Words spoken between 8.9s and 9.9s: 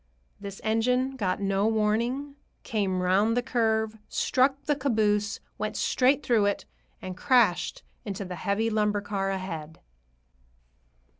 car ahead.